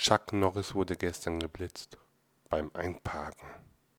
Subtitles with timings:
[0.00, 1.98] Chuck Norris wurde gestern geblitzt
[2.48, 3.46] beim Einparken.